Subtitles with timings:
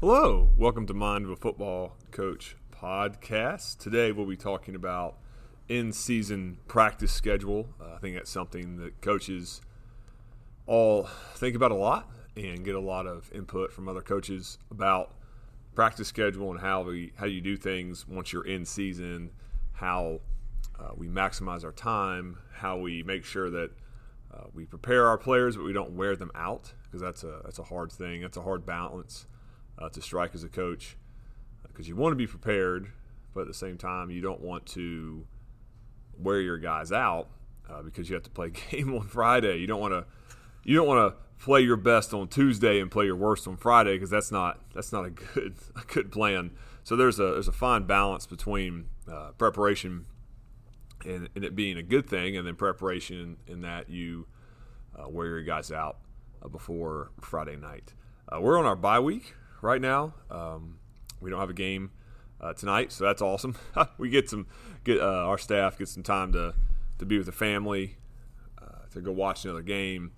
[0.00, 3.78] Hello, welcome to Mind of a Football Coach podcast.
[3.78, 5.16] Today we'll be talking about
[5.70, 7.70] in-season practice schedule.
[7.80, 9.62] Uh, I think that's something that coaches
[10.66, 11.04] all
[11.36, 15.14] think about a lot and get a lot of input from other coaches about
[15.74, 19.30] practice schedule and how we how you do things once you're in season,
[19.72, 20.20] how
[20.78, 23.70] uh, we maximize our time, how we make sure that
[24.30, 27.58] uh, we prepare our players, but we don't wear them out because that's a that's
[27.58, 28.20] a hard thing.
[28.20, 29.24] That's a hard balance
[29.78, 30.96] uh, to strike as a coach
[31.76, 32.90] because you want to be prepared,
[33.34, 35.26] but at the same time you don't want to
[36.18, 37.28] wear your guys out
[37.68, 39.58] uh, because you have to play game on Friday.
[39.58, 40.06] You don't want to
[40.64, 43.94] you don't want to play your best on Tuesday and play your worst on Friday
[43.94, 46.52] because that's not that's not a good a good plan.
[46.84, 50.06] So there's a there's a fine balance between uh, preparation
[51.04, 54.26] and, and, it being a good thing, and then preparation in that you
[54.98, 55.98] uh, wear your guys out
[56.42, 57.92] uh, before Friday night.
[58.32, 60.14] Uh, we're on our bye week right now.
[60.30, 60.78] Um,
[61.20, 61.90] we don't have a game
[62.40, 63.56] uh, tonight, so that's awesome.
[63.98, 64.46] we get some
[64.84, 66.54] get uh, our staff get some time to
[66.98, 67.96] to be with the family,
[68.60, 70.12] uh, to go watch another game,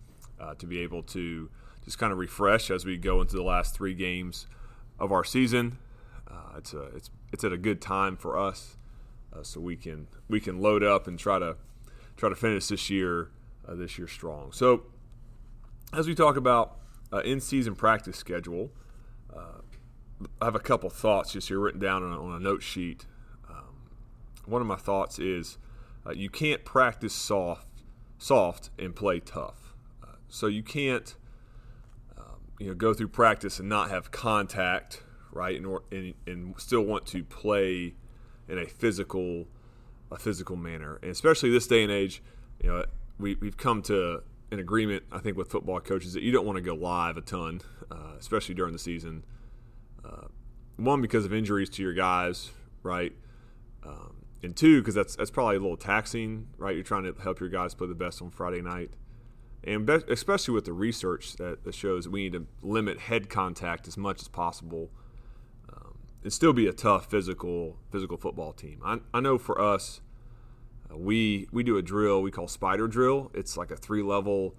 [0.59, 1.51] to be able to
[1.85, 4.47] just kind of refresh as we go into the last three games
[4.99, 5.79] of our season.
[6.57, 8.77] it's a it's it's at a good time for us
[9.33, 11.57] uh, so we can we can load up and try to
[12.17, 13.31] try to finish this year
[13.67, 14.53] uh, this year strong.
[14.53, 14.85] So
[15.93, 16.79] as we talk about
[17.13, 18.71] uh, in season practice schedule,
[19.39, 22.63] uh, I have a couple thoughts just here written down on a, on a note
[22.63, 23.07] sheet.
[23.49, 23.91] Um,
[24.47, 25.59] one of my thoughts is
[26.07, 27.67] uh, you can't practice soft
[28.19, 29.75] soft and play tough.
[30.03, 31.15] Uh, so you can't
[32.17, 36.83] um, you know go through practice and not have contact right and, and, and still
[36.83, 37.95] want to play
[38.49, 39.47] in a physical
[40.11, 40.99] a physical manner.
[41.03, 42.23] And especially this day and age,
[42.63, 42.85] you know,
[43.19, 46.57] we, we've come to an agreement, I think, with football coaches that you don't want
[46.57, 47.61] to go live a ton,
[47.91, 49.25] uh, especially during the season.
[50.05, 50.29] Uh,
[50.77, 52.51] one, because of injuries to your guys,
[52.83, 53.13] right?
[53.85, 56.75] Um, and two, because that's that's probably a little taxing, right?
[56.75, 58.91] You're trying to help your guys play the best on Friday night,
[59.65, 63.89] and be- especially with the research that, that shows we need to limit head contact
[63.89, 64.91] as much as possible
[66.23, 68.81] and still be a tough physical physical football team.
[68.85, 70.01] I, I know for us,
[70.95, 73.31] we we do a drill we call spider drill.
[73.35, 74.55] It's like a three level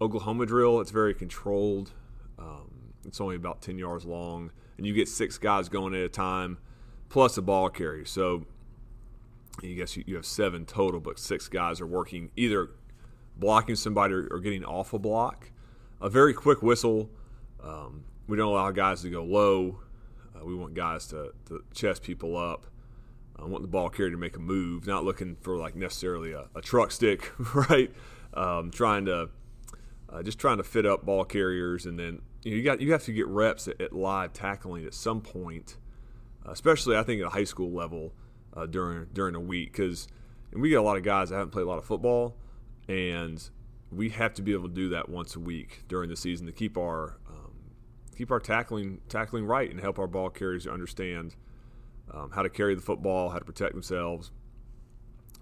[0.00, 0.80] Oklahoma drill.
[0.80, 1.92] It's very controlled.
[2.38, 6.08] Um, it's only about ten yards long, and you get six guys going at a
[6.08, 6.58] time,
[7.08, 8.04] plus a ball carrier.
[8.04, 8.46] So
[9.62, 12.70] I guess you, you have seven total, but six guys are working either
[13.36, 15.50] blocking somebody or, or getting off a block.
[16.00, 17.10] A very quick whistle.
[17.62, 19.78] Um, we don't allow guys to go low
[20.42, 22.66] uh, we want guys to, to chest people up.
[23.36, 26.48] I want the ball carrier to make a move, not looking for like necessarily a,
[26.54, 27.90] a truck stick, right?
[28.34, 29.30] Um, trying to
[30.08, 32.92] uh, just trying to fit up ball carriers, and then you, know, you got you
[32.92, 35.76] have to get reps at, at live tackling at some point,
[36.46, 38.12] especially I think at a high school level
[38.54, 40.08] uh, during during a week because
[40.52, 42.36] we get a lot of guys that haven't played a lot of football,
[42.88, 43.48] and
[43.90, 46.52] we have to be able to do that once a week during the season to
[46.52, 47.16] keep our
[48.16, 51.34] keep our tackling tackling right and help our ball carriers understand
[52.10, 54.30] um, how to carry the football, how to protect themselves,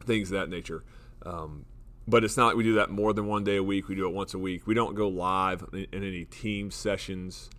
[0.04, 0.84] things of that nature.
[1.24, 1.66] Um,
[2.06, 3.88] but it's not like we do that more than one day a week.
[3.88, 4.66] We do it once a week.
[4.66, 7.50] We don't go live in, in any team sessions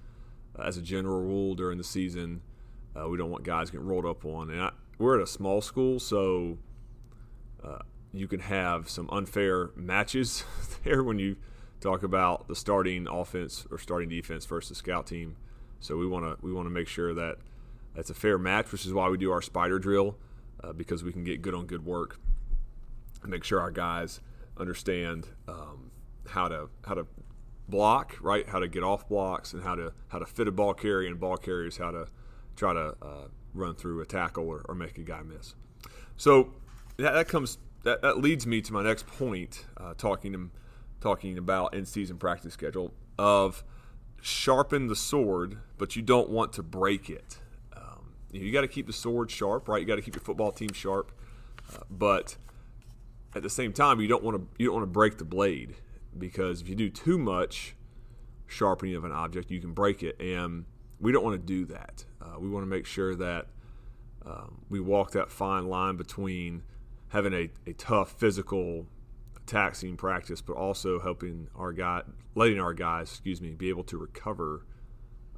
[0.57, 2.41] uh, as a general rule during the season.
[2.95, 4.49] Uh, we don't want guys getting rolled up on.
[4.49, 6.57] And I, we're at a small school, so
[7.63, 7.79] uh,
[8.13, 10.43] you can have some unfair matches
[10.83, 11.37] there when you
[11.79, 15.37] talk about the starting offense or starting defense versus scout team.
[15.79, 17.37] So we want to we want to make sure that
[17.95, 20.17] it's a fair match, which is why we do our spider drill
[20.63, 22.19] uh, because we can get good on good work
[23.21, 24.21] and make sure our guys
[24.57, 25.91] understand um,
[26.29, 27.07] how to how to
[27.67, 30.73] block right, how to get off blocks, and how to how to fit a ball
[30.73, 32.07] carry and ball carriers how to
[32.55, 35.55] try to uh, run through a tackle or, or, make a guy miss.
[36.17, 36.53] So
[36.97, 40.49] that, that comes that, that leads me to my next point, uh, talking to
[40.99, 43.63] talking about in season practice schedule of
[44.21, 47.39] sharpen the sword, but you don't want to break it.
[48.31, 49.81] You, you got to keep the sword sharp, right?
[49.81, 51.11] You got to keep your football team sharp,
[51.73, 52.35] uh, but
[53.35, 55.75] at the same time, you don't want to you don't want to break the blade
[56.17, 57.75] because if you do too much
[58.47, 60.65] sharpening of an object, you can break it, and
[60.99, 62.05] we don't want to do that.
[62.21, 63.47] Uh, we want to make sure that
[64.25, 66.63] um, we walk that fine line between
[67.09, 68.85] having a, a tough physical
[69.45, 72.03] taxing practice, but also helping our guy,
[72.35, 74.65] letting our guys, excuse me, be able to recover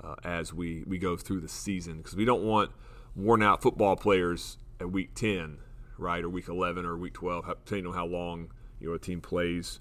[0.02, 2.72] uh, as we, we go through the season because we don't want
[3.16, 5.58] worn out football players at week 10,
[5.98, 9.22] right, or week 11 or week 12, depending on how long you know a team
[9.22, 9.80] plays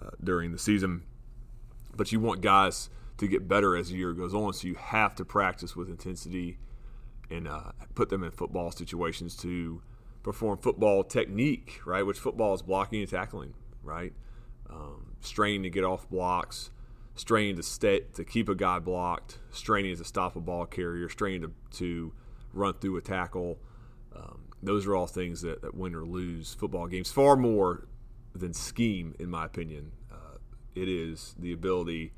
[0.00, 1.02] uh, during the season.
[1.94, 4.52] But you want guys to get better as the year goes on.
[4.52, 6.58] So you have to practice with intensity
[7.30, 9.82] and uh, put them in football situations to
[10.22, 12.04] perform football technique, right?
[12.04, 14.12] Which football is blocking and tackling, right?
[14.68, 16.70] Um, straining to get off blocks,
[17.14, 21.42] straining to stay to keep a guy blocked, straining to stop a ball carrier, straining
[21.42, 22.12] to, to
[22.52, 23.58] run through a tackle.
[24.14, 27.88] Um, those are all things that, that win or lose football games far more
[28.34, 29.92] than scheme, in my opinion.
[30.10, 30.38] Uh,
[30.74, 32.12] it is the ability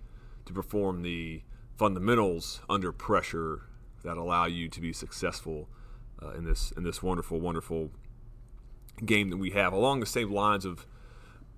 [0.45, 1.43] to perform the
[1.77, 3.63] fundamentals under pressure
[4.05, 5.69] that allow you to be successful
[6.23, 7.91] uh, in this in this wonderful, wonderful
[9.05, 9.73] game that we have.
[9.73, 10.87] Along the same lines of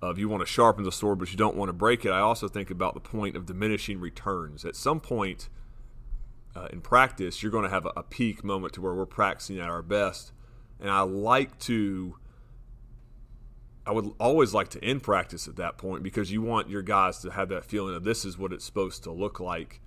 [0.01, 2.11] of you want to sharpen the sword, but you don't want to break it.
[2.11, 4.63] I also think about the point of diminishing returns.
[4.63, 5.49] At some point
[6.55, 9.59] uh, in practice, you're going to have a, a peak moment to where we're practicing
[9.59, 10.31] at our best,
[10.79, 12.15] and I like to.
[13.85, 17.19] I would always like to end practice at that point because you want your guys
[17.19, 19.79] to have that feeling of this is what it's supposed to look like.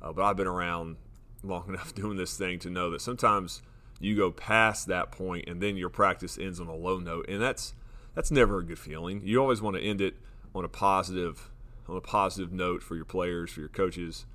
[0.00, 0.96] Uh, but I've been around
[1.42, 3.60] long enough doing this thing to know that sometimes
[3.98, 7.42] you go past that point and then your practice ends on a low note, and
[7.42, 7.74] that's
[8.18, 9.22] that's never a good feeling.
[9.24, 10.16] You always want to end it
[10.52, 11.52] on a positive
[11.88, 14.26] on a positive note for your players, for your coaches,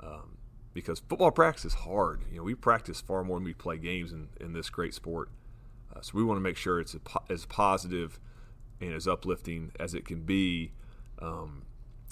[0.00, 0.36] um,
[0.74, 2.20] because football practice is hard.
[2.30, 5.30] You know, we practice far more than we play games in, in this great sport.
[5.90, 6.94] Uh, so we want to make sure it's
[7.30, 8.20] as positive
[8.82, 10.72] and as uplifting as it can be.
[11.18, 11.62] Um,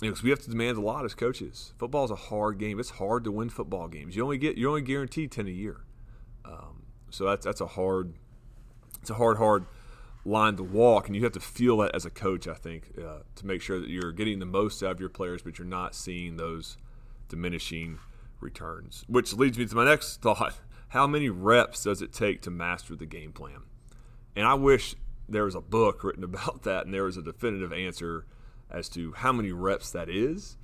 [0.01, 1.75] because we have to demand a lot as coaches.
[1.79, 2.81] Football is a hard game.
[2.81, 4.17] It's hard to win football games.
[4.17, 5.83] You only get you only guaranteed ten a year.
[6.47, 8.15] Um, so that's that's a hard
[9.03, 9.67] it's a hard hard
[10.25, 12.47] line to walk, and you have to feel that as a coach.
[12.47, 15.43] I think uh, to make sure that you're getting the most out of your players,
[15.43, 16.77] but you're not seeing those
[17.29, 17.99] diminishing
[18.41, 19.05] returns.
[19.09, 20.55] Which leads me to my next thought:
[20.89, 23.63] How many reps does it take to master the game plan?
[24.37, 24.95] And I wish
[25.29, 28.27] there was a book written about that, and there was a definitive answer
[28.71, 30.57] as to how many reps that is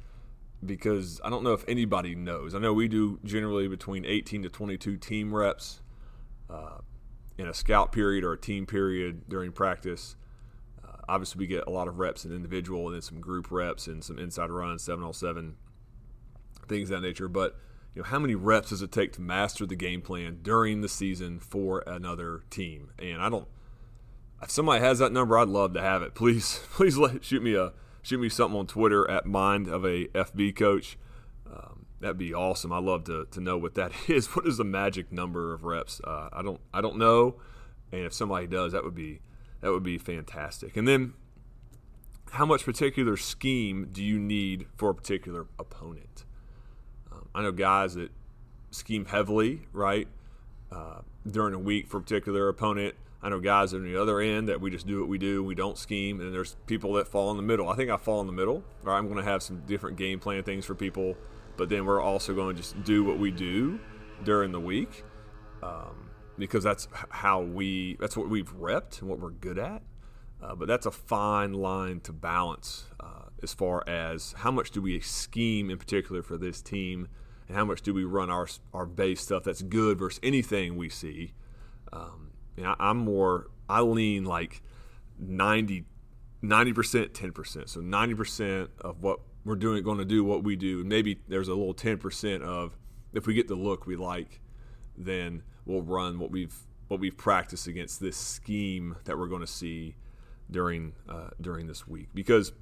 [0.65, 2.55] because I don't know if anybody knows.
[2.55, 5.81] I know we do generally between 18 to 22 team reps
[6.49, 6.79] uh,
[7.39, 10.17] in a scout period or a team period during practice.
[10.83, 13.87] Uh, obviously, we get a lot of reps in individual and then some group reps
[13.87, 15.57] and some inside runs, 707,
[16.69, 17.29] things of that nature.
[17.29, 17.57] But
[17.95, 20.89] you know, how many reps does it take to master the game plan during the
[20.89, 22.91] season for another team?
[22.99, 23.49] And I don't.
[24.43, 26.15] If somebody has that number, I'd love to have it.
[26.17, 27.73] Please, please let shoot me a
[28.03, 30.99] shoot me something on Twitter at mind of a FB coach.
[31.51, 32.73] Um, that'd be awesome.
[32.73, 34.29] I love to, to know what that is.
[34.37, 36.01] What is the magic number of reps?
[36.05, 37.37] Uh, I don't I don't know,
[37.93, 39.21] and if somebody does, that would be
[39.61, 40.77] that would be fantastic.
[40.77, 41.15] And then,
[42.33, 46.25] how much particular scheme do you need for a particular opponent?
[47.11, 48.11] Um, I know guys that
[48.71, 50.09] scheme heavily, right,
[50.71, 52.95] uh, during a week for a particular opponent.
[53.23, 55.55] I know guys on the other end that we just do what we do, we
[55.55, 57.69] don't scheme, and there's people that fall in the middle.
[57.69, 58.63] I think I fall in the middle.
[58.83, 61.17] Right, I'm going to have some different game plan things for people,
[61.57, 63.79] but then we're also going to just do what we do
[64.25, 65.05] during the week
[65.63, 69.83] um, because that's how we that's what we've repped and what we're good at.
[70.43, 74.83] Uh, but that's a fine line to balance uh, as far as how much do
[74.83, 77.09] we scheme in particular for this team,
[77.49, 80.89] and how much do we run our our base stuff that's good versus anything we
[80.89, 81.33] see.
[81.93, 82.33] Um,
[82.65, 84.63] I, am more, I lean like
[85.19, 85.85] 90,
[86.43, 87.69] 90%, 10%.
[87.69, 90.83] So 90% of what we're doing, going to do what we do.
[90.83, 92.77] Maybe there's a little 10% of
[93.15, 94.41] if we get the look we like,
[94.99, 96.55] then we'll run what we've
[96.89, 99.97] what we've practiced against this scheme that we're going to see
[100.51, 102.09] during uh, during this week.
[102.13, 102.53] Because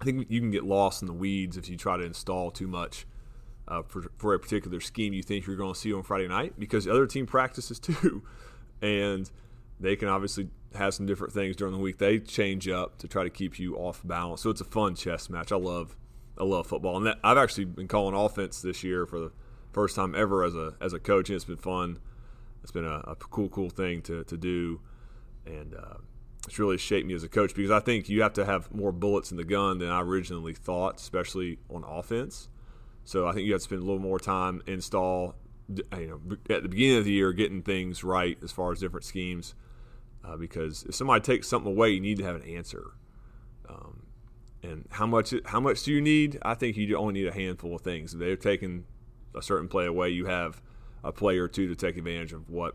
[0.00, 2.66] I think you can get lost in the weeds if you try to install too
[2.66, 3.06] much
[3.66, 6.54] uh, for, for a particular scheme you think you're going to see on Friday night.
[6.58, 8.22] Because the other team practices too
[8.82, 9.30] and
[9.80, 11.98] they can obviously have some different things during the week.
[11.98, 14.42] They change up to try to keep you off balance.
[14.42, 15.52] So it's a fun chess match.
[15.52, 15.96] I love
[16.36, 19.32] I love football, and that, I've actually been calling offense this year for the
[19.72, 21.98] first time ever as a as a coach, and it's been fun.
[22.62, 24.80] It's been a, a cool cool thing to to do,
[25.46, 25.98] and uh,
[26.46, 28.92] it's really shaped me as a coach because I think you have to have more
[28.92, 32.48] bullets in the gun than I originally thought, especially on offense.
[33.04, 35.36] So I think you have to spend a little more time install
[35.68, 39.04] you know, at the beginning of the year, getting things right as far as different
[39.04, 39.54] schemes.
[40.24, 42.92] Uh, because if somebody takes something away, you need to have an answer.
[43.68, 44.06] Um,
[44.62, 46.38] and how much how much do you need?
[46.42, 48.14] I think you only need a handful of things.
[48.14, 48.84] If they're taking
[49.34, 50.62] a certain play away, you have
[51.02, 52.74] a play or two to take advantage of what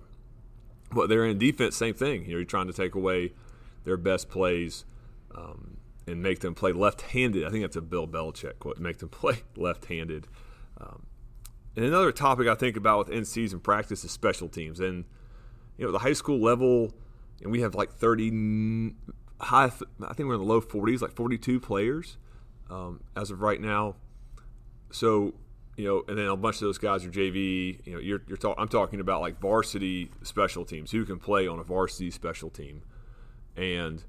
[0.92, 1.76] what they're in defense.
[1.76, 2.24] Same thing.
[2.24, 3.34] You know, you're trying to take away
[3.84, 4.86] their best plays
[5.36, 5.78] um,
[6.08, 7.46] and make them play left-handed.
[7.46, 10.28] I think that's a Bill Belichick quote: "Make them play left-handed."
[10.80, 11.08] Um,
[11.76, 14.80] and another topic I think about with in-season practice is special teams.
[14.80, 15.06] And
[15.78, 16.94] you know, the high school level,
[17.42, 18.94] and we have like 30
[19.42, 19.66] high.
[19.66, 22.18] I think we're in the low 40s, like 42 players
[22.70, 23.96] um, as of right now.
[24.92, 25.34] so
[25.78, 27.80] you know, and then a bunch of those guys are JV.
[27.86, 31.58] You know, you're, you're I'm talking about like varsity special teams who can play on
[31.58, 32.82] a varsity special team,
[33.56, 34.04] and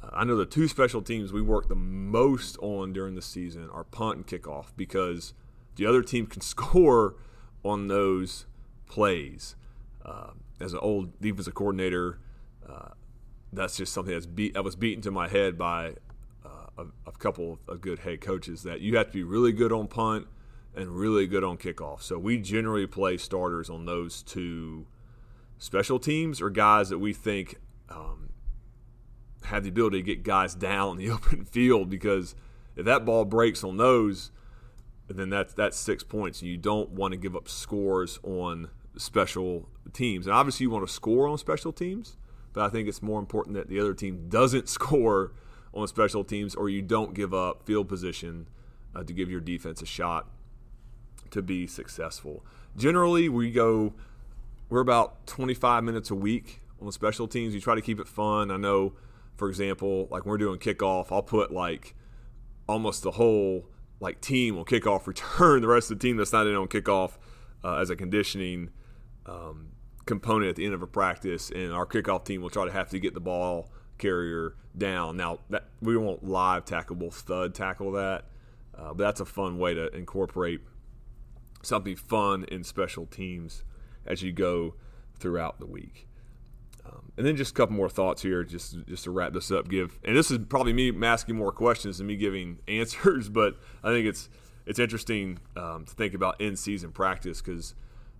[0.00, 3.68] uh, I know the two special teams we work the most on during the season
[3.72, 5.34] are punt and kickoff because
[5.74, 7.16] the other team can score
[7.64, 8.46] on those
[8.88, 9.56] plays.
[10.04, 12.20] Uh, as an old defensive coordinator,
[13.52, 14.56] that's just something that's beat.
[14.56, 15.94] I was beaten to my head by
[16.44, 19.72] uh, a, a, couple of good head coaches that you have to be really good
[19.72, 20.26] on punt
[20.74, 22.02] and really good on kickoff.
[22.02, 24.86] So we generally play starters on those two
[25.58, 27.56] special teams or guys that we think
[27.88, 28.30] um,
[29.44, 32.34] have the ability to get guys down in the open field because
[32.76, 34.30] if that ball breaks on those,
[35.08, 36.42] then that's that's six points.
[36.42, 40.26] You don't want to give up scores on special teams.
[40.26, 42.16] And obviously, you want to score on special teams,
[42.56, 45.32] but I think it's more important that the other team doesn't score
[45.74, 48.48] on special teams or you don't give up field position
[48.94, 50.26] uh, to give your defense a shot
[51.32, 52.46] to be successful.
[52.74, 53.92] Generally, we go,
[54.70, 57.52] we're about 25 minutes a week on the special teams.
[57.52, 58.50] We try to keep it fun.
[58.50, 58.94] I know,
[59.36, 61.94] for example, like when we're doing kickoff, I'll put like
[62.66, 63.68] almost the whole
[64.00, 67.18] like team on kickoff return, the rest of the team that's not in on kickoff
[67.62, 68.70] uh, as a conditioning
[69.26, 69.72] um,
[70.06, 72.88] component at the end of a practice, and our kickoff team will try to have
[72.90, 75.16] to get the ball carrier down.
[75.16, 78.24] Now that we won't live tackle, we'll thud tackle that,
[78.76, 80.60] uh, but that's a fun way to incorporate
[81.62, 83.64] something fun in special teams
[84.06, 84.74] as you go
[85.18, 86.08] throughout the week.
[86.86, 89.68] Um, and then just a couple more thoughts here, just just to wrap this up.
[89.68, 93.88] Give and this is probably me asking more questions than me giving answers, but I
[93.88, 94.28] think it's
[94.66, 97.74] it's interesting um, to think about in season practice because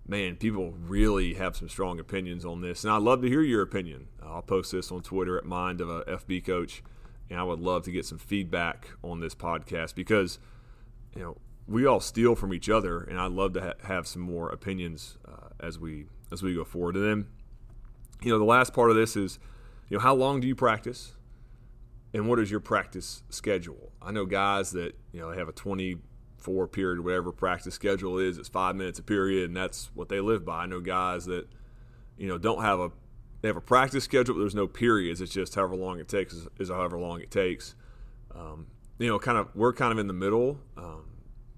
[0.07, 3.61] man, people really have some strong opinions on this, and I'd love to hear your
[3.61, 4.07] opinion.
[4.23, 6.81] I'll post this on Twitter at Mind of a FB Coach,
[7.29, 10.39] and I would love to get some feedback on this podcast because
[11.15, 11.37] you know
[11.67, 15.17] we all steal from each other, and I'd love to ha- have some more opinions
[15.27, 16.95] uh, as we as we go forward.
[16.95, 17.27] And then,
[18.21, 19.39] you know, the last part of this is,
[19.89, 21.13] you know, how long do you practice,
[22.13, 23.91] and what is your practice schedule?
[24.01, 25.97] I know guys that you know they have a twenty
[26.37, 28.37] four period, whatever practice schedule is.
[28.37, 30.63] It's five minutes a period, and that's what they live by.
[30.63, 31.47] I know guys that
[32.17, 32.91] you know don't have a
[33.41, 35.21] they have a practice schedule, but there's no periods.
[35.21, 37.75] It's just however long it takes is, however long it takes.
[38.33, 38.67] Um,
[38.99, 40.59] you know, kind of we're kind of in the middle.
[40.75, 41.05] Um,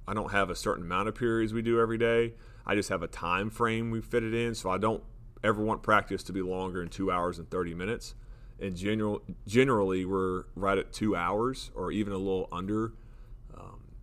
[0.07, 2.33] I don't have a certain amount of periods we do every day.
[2.65, 4.55] I just have a time frame we fit it in.
[4.55, 5.03] So I don't
[5.43, 8.15] ever want practice to be longer than two hours and 30 minutes.
[8.59, 12.93] And general, generally, we're right at two hours or even a little under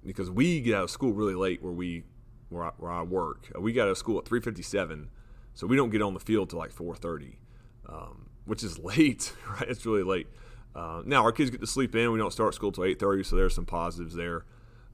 [0.06, 2.04] because we get out of school really late where we
[2.48, 3.50] where I, where I work.
[3.58, 5.08] We got out of school at 3:57,
[5.54, 7.36] so we don't get on the field till like 4:30,
[7.88, 9.32] um, which is late.
[9.48, 9.68] Right?
[9.68, 10.28] It's really late.
[10.74, 12.12] Uh, now our kids get to sleep in.
[12.12, 14.44] We don't start school till 8:30, so there's some positives there.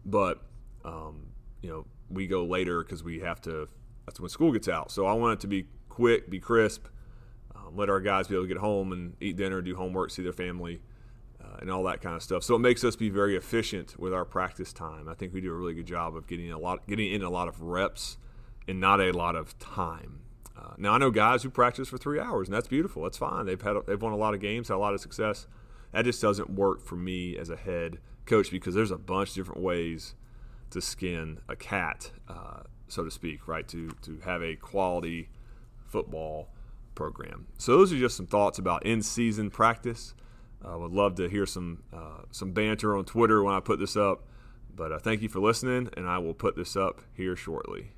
[0.05, 0.41] But
[0.85, 3.69] um, you know, we go later because we have to.
[4.07, 4.91] That's when school gets out.
[4.91, 6.87] So I want it to be quick, be crisp,
[7.55, 10.23] um, let our guys be able to get home and eat dinner, do homework, see
[10.23, 10.83] their family,
[11.61, 12.43] and all that kind of stuff.
[12.43, 15.09] So it makes us be very efficient with our practice time.
[15.09, 17.31] I think we do a really good job of getting a lot, getting in a
[17.31, 18.17] lot of reps,
[18.69, 20.21] and not a lot of time.
[20.57, 23.03] Uh, now I know guys who practice for three hours, and that's beautiful.
[23.03, 23.47] That's fine.
[23.47, 25.47] They've had they've won a lot of games, had a lot of success.
[25.93, 29.35] That just doesn't work for me as a head coach because there's a bunch of
[29.35, 30.15] different ways
[30.71, 33.67] to skin a cat, uh, so to speak, right?
[33.69, 35.29] To to have a quality
[35.85, 36.49] football
[36.95, 37.47] program.
[37.59, 40.15] So those are just some thoughts about in-season practice.
[40.65, 43.79] I uh, would love to hear some uh, some banter on Twitter when I put
[43.79, 44.25] this up.
[44.75, 47.93] But uh, thank you for listening, and I will put this up here shortly.